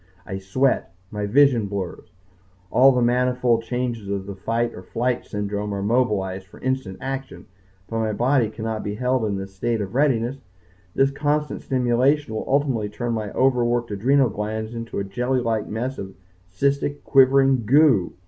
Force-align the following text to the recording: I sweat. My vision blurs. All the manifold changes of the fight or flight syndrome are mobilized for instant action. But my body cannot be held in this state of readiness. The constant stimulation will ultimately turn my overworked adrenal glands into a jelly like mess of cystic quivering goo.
I 0.25 0.39
sweat. 0.39 0.95
My 1.11 1.27
vision 1.27 1.67
blurs. 1.67 2.09
All 2.71 2.91
the 2.91 3.03
manifold 3.03 3.61
changes 3.61 4.09
of 4.09 4.25
the 4.25 4.33
fight 4.33 4.73
or 4.73 4.81
flight 4.81 5.25
syndrome 5.27 5.71
are 5.75 5.83
mobilized 5.83 6.47
for 6.47 6.59
instant 6.61 6.97
action. 6.99 7.45
But 7.87 7.99
my 7.99 8.11
body 8.11 8.49
cannot 8.49 8.83
be 8.83 8.95
held 8.95 9.25
in 9.25 9.37
this 9.37 9.53
state 9.53 9.79
of 9.79 9.93
readiness. 9.93 10.37
The 10.95 11.11
constant 11.11 11.61
stimulation 11.61 12.33
will 12.33 12.45
ultimately 12.49 12.89
turn 12.89 13.13
my 13.13 13.29
overworked 13.33 13.91
adrenal 13.91 14.29
glands 14.31 14.73
into 14.73 14.97
a 14.97 15.03
jelly 15.03 15.39
like 15.39 15.67
mess 15.67 15.99
of 15.99 16.15
cystic 16.51 17.03
quivering 17.03 17.67
goo. 17.67 18.13